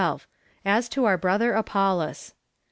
As 0.65 0.89
to 0.89 1.05
our 1.05 1.15
brother 1.15 1.53
Apollos. 1.53 2.33